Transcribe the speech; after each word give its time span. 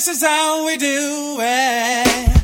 this 0.00 0.16
is 0.16 0.22
how 0.22 0.64
we 0.64 0.78
do 0.78 1.36
it. 1.40 2.42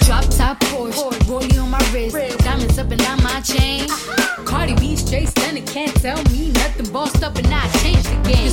Drop 0.00 0.24
top 0.36 0.60
Porsche, 0.60 1.28
rolling 1.30 1.58
on 1.58 1.70
my 1.70 1.78
wrist, 1.94 2.14
diamonds 2.40 2.78
up 2.78 2.90
and 2.90 3.00
down 3.00 3.22
my 3.22 3.40
chain. 3.40 3.90
Uh-huh. 3.90 4.44
Cardi 4.44 4.74
B 4.74 4.96
straight 4.96 5.28
stunning, 5.28 5.64
can't 5.64 5.94
tell 6.02 6.22
me 6.24 6.50
nothing. 6.50 6.92
Bossed 6.92 7.22
up 7.22 7.36
and 7.38 7.46
I 7.46 7.66
changed 7.80 8.04
the 8.04 8.20
game. 8.28 8.52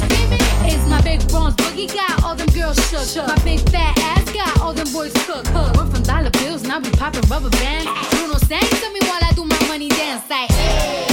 It's 0.64 0.88
my 0.88 1.02
big 1.02 1.28
bronze 1.28 1.56
boogie, 1.58 1.94
got 1.94 2.24
all 2.24 2.36
them 2.36 2.48
girls 2.56 2.80
shook. 2.90 3.06
shook. 3.06 3.28
My 3.28 3.36
big 3.44 3.60
fat 3.70 4.00
ass 4.00 4.32
got 4.32 4.62
all 4.62 4.72
them 4.72 4.88
boys 4.94 5.12
cooked. 5.26 5.48
Cook. 5.48 5.76
Run 5.76 5.92
from 5.92 6.04
dollar 6.04 6.30
bills, 6.30 6.64
and 6.64 6.72
I 6.72 6.80
be 6.80 6.90
popping 6.92 7.28
rubber 7.28 7.50
bands. 7.50 7.86
Bruno 8.12 8.38
sang 8.38 8.62
to 8.62 8.90
me 8.94 9.02
while 9.10 9.20
I 9.22 9.34
do 9.36 9.44
my 9.44 9.68
money 9.68 9.90
dance 9.90 10.30
like. 10.30 10.50
Hey. 10.52 11.13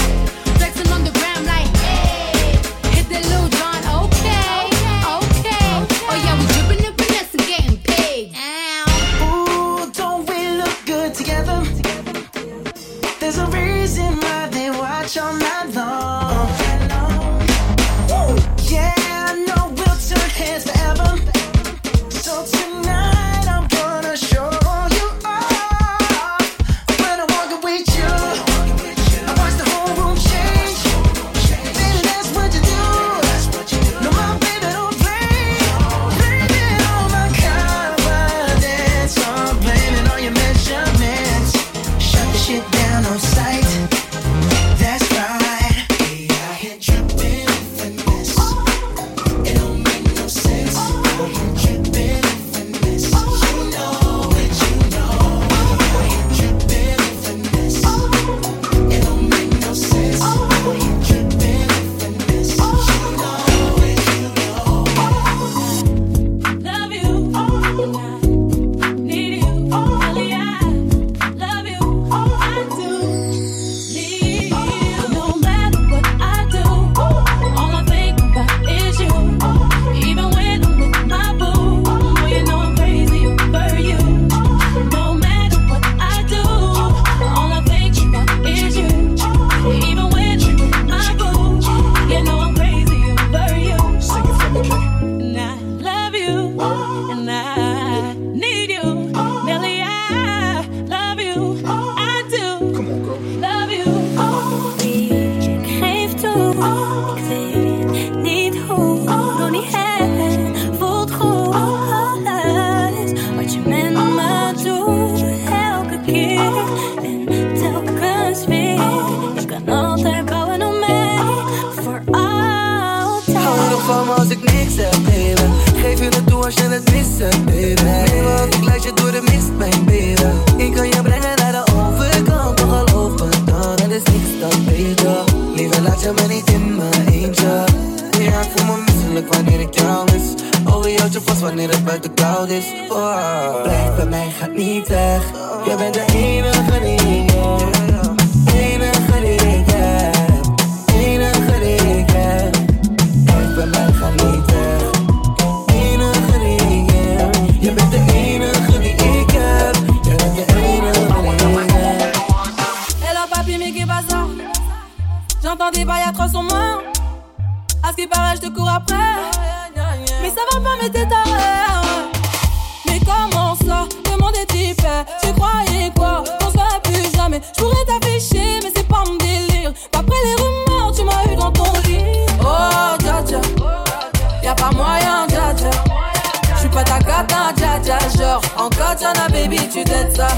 Tatiana, 189.00 189.28
baby, 189.30 189.56
tu 189.72 189.82
t'aides 189.82 190.14
ça. 190.14 190.28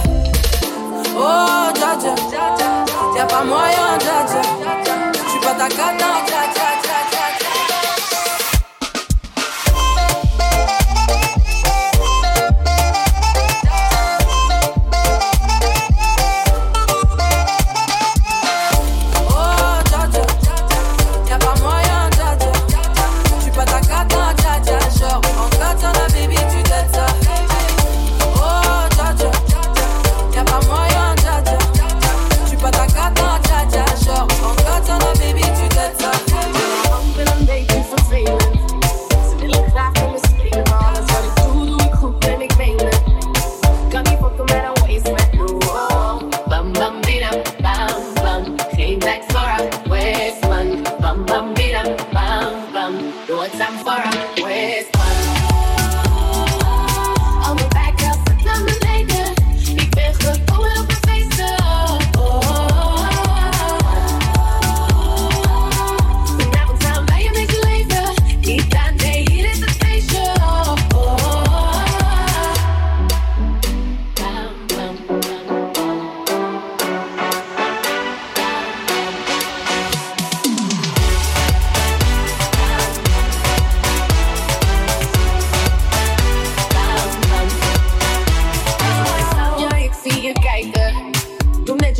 Oh, 1.16 1.72
Jaja, 1.74 2.14
y'a 3.16 3.24
pas 3.24 3.42
moyen, 3.42 3.98
Jaja. 3.98 4.40
Pas 5.42 5.54
ta 5.54 5.68
Jaja. 5.68 6.71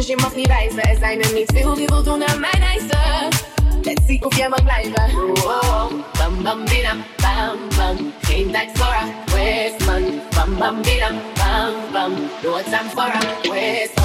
dus 0.03 0.11
je 0.11 0.23
mag 0.23 0.35
niet 0.35 0.47
wijzen. 0.47 0.83
Er 0.83 0.97
zijn 0.99 1.23
er 1.23 1.33
niet 1.33 1.53
veel 1.55 1.75
die 1.75 1.89
voldoen 1.89 2.27
aan 2.27 2.41
mijn 2.41 2.63
eisen. 2.63 3.29
Let's 3.83 4.07
see 4.07 4.25
of 4.25 4.37
jij 4.37 4.49
mag 4.49 4.63
blijven. 4.63 5.11
Wow, 5.17 5.93
bam 6.19 6.43
bam 6.43 6.65
bidam, 6.65 7.05
bam 7.17 7.59
bam. 7.77 8.13
Geen 8.21 8.51
tijd 8.51 8.71
voor 8.75 8.87
haar, 8.87 9.09
Westman. 9.35 10.21
Bam 10.35 10.59
bam 10.59 10.83
bidam, 10.83 11.21
bam 11.35 11.75
bam. 11.93 12.13
No 12.43 12.59
time 12.63 12.91
for 12.95 13.03
a 13.03 13.51
Westman. 13.51 14.02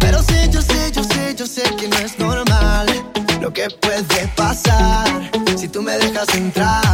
Pero 0.00 0.22
sé, 0.22 0.48
yo 0.50 0.62
sé, 0.62 0.90
yo 0.92 1.04
sé, 1.04 1.34
yo 1.34 1.46
sé 1.46 1.62
que 1.78 1.88
no 1.88 1.96
es 1.98 2.18
normal 2.18 2.86
lo 3.40 3.52
que 3.52 3.68
puede 3.68 4.26
pasar 4.36 5.30
si 5.56 5.68
tú 5.68 5.82
me 5.82 5.98
dejas 5.98 6.34
entrar. 6.34 6.93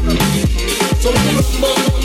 Some 0.00 1.14
rumble. 1.14 1.99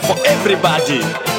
for 0.00 0.16
everybody. 0.26 1.33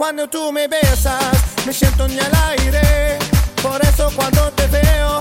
Cuando 0.00 0.26
tú 0.28 0.50
me 0.50 0.66
besas, 0.66 1.22
me 1.66 1.74
siento 1.74 2.06
en 2.06 2.12
el 2.12 2.34
aire. 2.48 3.18
Por 3.62 3.84
eso 3.84 4.10
cuando 4.16 4.50
te 4.52 4.66
veo, 4.68 5.18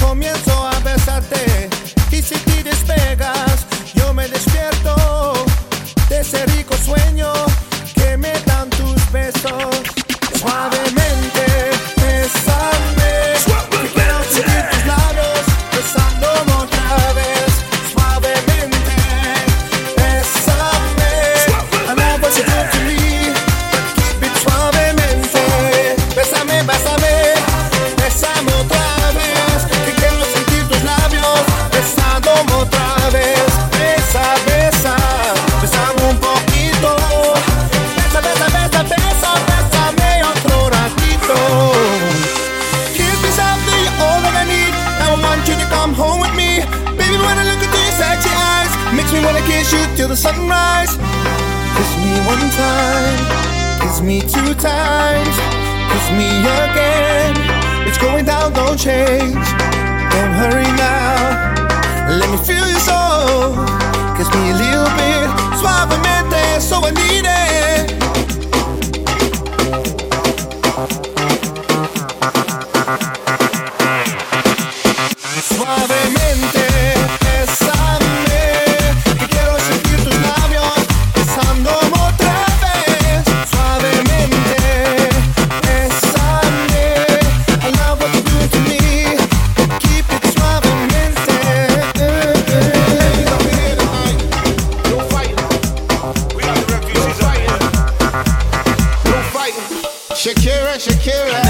comienzo 0.00 0.52
a 0.68 0.78
besarte. 0.84 1.68
Y 2.12 2.22
si 2.22 2.36
te 2.36 2.62
despegas, 2.62 3.66
yo 3.92 4.14
me 4.14 4.28
despierto 4.28 5.34
de 6.08 6.20
ese 6.20 6.46
rico 6.46 6.76
sueño 6.76 7.32
que 7.92 8.16
metan 8.16 8.70
tus 8.70 9.10
besos. 9.10 9.82
Suave. 10.38 10.83
one 52.26 52.50
time, 52.50 53.18
kiss 53.80 54.00
me 54.00 54.20
two 54.20 54.54
times, 54.54 55.34
kiss 55.92 56.06
me 56.16 56.28
again. 56.40 57.34
It's 57.86 57.98
going 57.98 58.24
down, 58.24 58.52
don't 58.52 58.78
change. 58.78 59.46
Don't 60.14 60.32
hurry 60.40 60.70
now. 60.76 61.54
Let 62.08 62.30
me 62.30 62.38
feel 62.38 62.66
your 62.66 62.80
soul. 62.80 63.54
Kiss 64.16 64.28
me 64.34 64.50
a 64.50 64.56
little 64.56 64.90
bit, 64.96 65.28
suavemente, 65.60 66.60
so 66.60 66.80
I 66.82 66.90
need 66.92 67.26
it. 67.26 68.03
Shakira. 100.84 101.43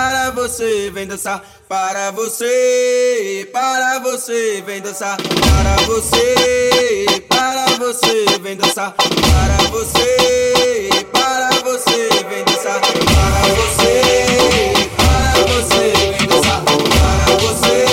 para 0.00 0.30
você, 0.30 0.90
vem 0.90 1.06
dançar, 1.06 1.44
para 1.68 2.10
você, 2.12 3.46
para 3.52 3.98
você, 3.98 4.62
vem 4.64 4.80
dançar, 4.80 5.18
para 5.18 5.76
você, 5.84 7.04
para 7.28 7.66
você, 7.78 8.24
vem 8.40 8.56
dançar, 8.56 8.94
para 8.94 9.68
você, 9.68 10.88
para 11.12 11.50
você, 11.62 12.08
vem 12.30 12.44
dançar, 12.46 12.80
para 12.80 13.44
você, 13.60 14.88
para 14.96 15.44
você, 15.52 15.92
vem 16.16 16.28
dançar, 16.28 16.62
para 16.64 17.36
você, 17.36 17.84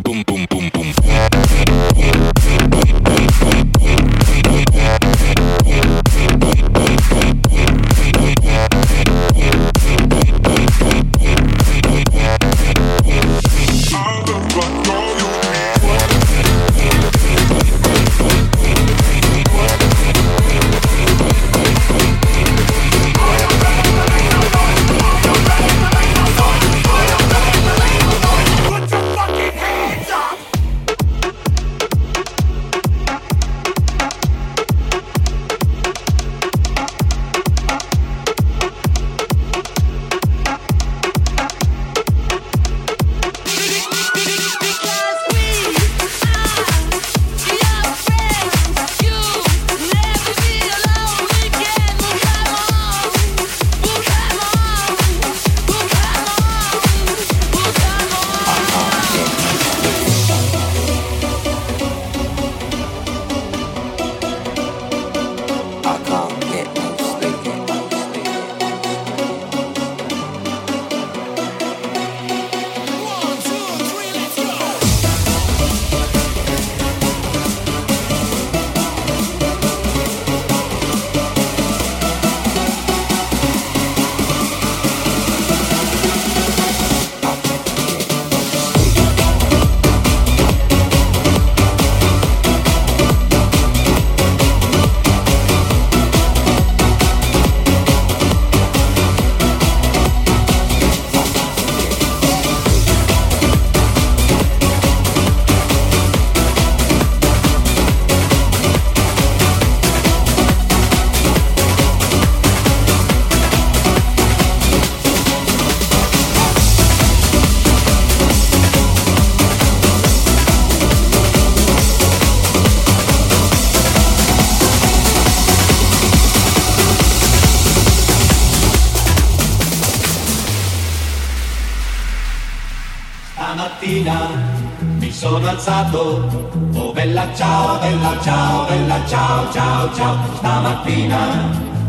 boom. 0.00 0.25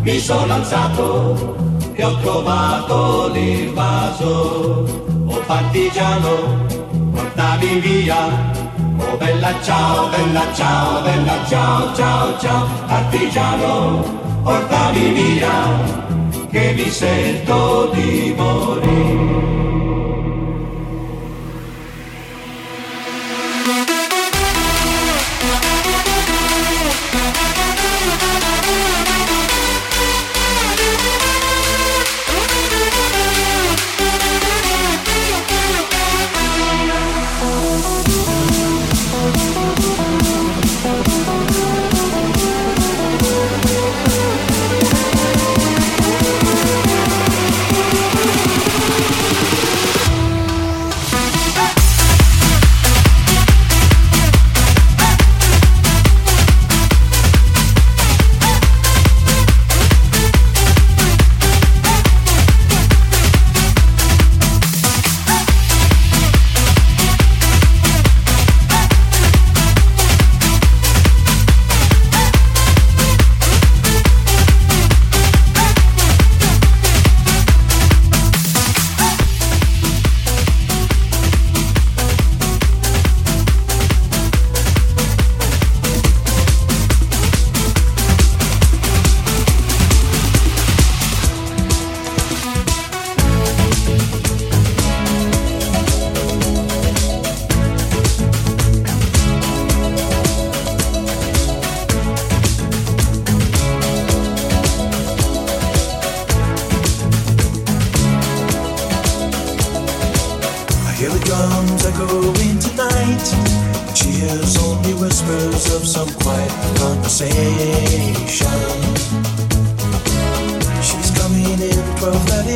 Mi 0.08 0.20
sono 0.20 0.54
alzato 0.54 1.58
e 1.92 2.02
ho 2.02 2.18
trovato 2.20 3.30
l'invaso. 3.34 4.86
Oh 5.28 5.40
partigiano, 5.46 6.66
portami 7.12 7.80
via. 7.82 8.16
Oh 9.00 9.18
bella 9.18 9.54
ciao, 9.62 10.08
bella 10.08 10.46
ciao, 10.54 11.02
bella 11.02 11.46
ciao, 11.50 11.94
ciao, 11.94 12.40
ciao. 12.40 12.68
Partigiano, 12.88 14.04
portami 14.44 15.12
via, 15.12 15.56
che 16.52 16.74
mi 16.74 16.90
sento 16.90 17.92
di 17.94 18.34
morire. 18.38 19.57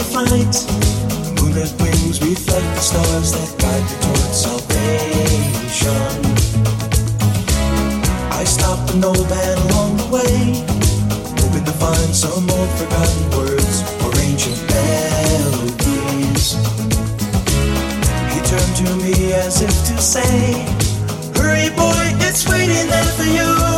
12:30 0.02 0.12
flight. 0.12 0.56
Moonlit 1.38 1.74
wings 1.82 2.22
reflect 2.22 2.66
the 2.76 2.82
stars 2.82 3.32
that 3.34 3.50
guide 3.60 3.84
her 3.84 4.00
towards 4.02 4.38
salvation. 4.46 6.14
I 8.32 8.44
stopped 8.44 8.94
an 8.94 9.04
old 9.04 9.30
man 9.30 9.58
along 9.70 9.98
the 9.98 10.08
way, 10.16 10.66
hoping 11.42 11.66
to 11.66 11.72
find 11.74 12.16
some 12.16 12.50
old 12.50 12.70
forgotten 12.80 13.30
words 13.38 13.84
or 14.04 14.12
ancient 14.20 14.60
melodies. 14.74 16.46
He 18.34 18.40
turned 18.50 18.76
to 18.82 18.90
me 19.06 19.34
as 19.34 19.62
if 19.62 19.76
to 19.90 20.02
say, 20.02 20.66
Hurry, 21.36 21.70
boy, 21.76 22.06
it's 22.28 22.48
waiting 22.48 22.88
there 22.88 23.12
for 23.18 23.24
you. 23.24 23.71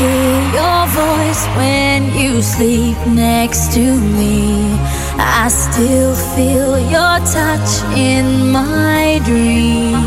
hear 0.00 0.40
your 0.58 0.82
voice 1.02 1.42
when 1.58 1.98
you 2.20 2.40
sleep 2.40 2.96
next 3.06 3.72
to 3.74 3.84
me. 4.18 4.72
I 5.18 5.48
still 5.48 6.14
feel 6.34 6.78
your 6.96 7.16
touch 7.36 7.70
in 7.96 8.50
my 8.50 9.20
dreams. 9.24 9.99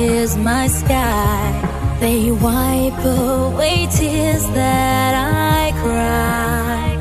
is 0.00 0.36
my 0.36 0.66
sky. 0.66 1.98
They 2.00 2.30
wipe 2.30 3.04
away 3.04 3.86
tears 3.94 4.44
that 4.50 5.12
I 5.14 5.72
cry. 5.82 6.96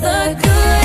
The 0.00 0.42
good. 0.42 0.83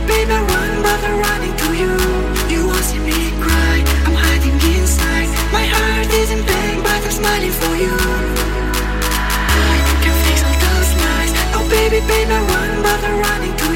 baby, 0.00 0.06
baby, 0.06 0.32
run, 0.32 0.82
but 0.82 1.00
I'm 1.04 1.18
running 1.20 1.56
to 1.56 1.68
you. 1.74 1.92
You 2.48 2.66
won't 2.66 2.84
see 2.84 2.98
me 2.98 3.32
cry, 3.40 3.82
I'm 4.06 4.14
hiding 4.14 4.58
inside. 4.74 5.28
My 5.52 5.64
heart 5.66 6.12
is 6.12 6.30
in 6.30 6.44
pain, 6.44 6.82
but 6.82 7.02
I'm 7.04 7.10
smiling 7.10 7.50
for 7.50 7.74
you. 7.76 7.94
I 9.58 9.98
can 10.02 10.14
fix 10.24 10.42
all 10.46 10.58
those 10.66 10.90
lies. 11.02 11.32
Oh, 11.56 11.66
baby, 11.70 12.00
baby, 12.06 12.30
run, 12.30 12.82
but 12.82 13.00
I'm 13.04 13.18
running 13.20 13.56
to 13.56 13.64
you. 13.64 13.67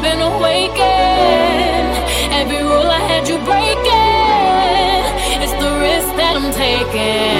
been 0.00 0.20
awakened. 0.20 1.92
Every 2.32 2.62
rule 2.62 2.88
I 2.88 3.00
had 3.10 3.28
you 3.28 3.36
breaking. 3.50 5.02
It's 5.42 5.52
the 5.62 5.72
risk 5.78 6.16
that 6.16 6.36
I'm 6.36 6.50
taking. 6.52 7.39